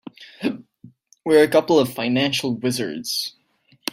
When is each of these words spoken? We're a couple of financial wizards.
We're 1.23 1.43
a 1.43 1.47
couple 1.47 1.77
of 1.77 1.93
financial 1.93 2.57
wizards. 2.57 3.35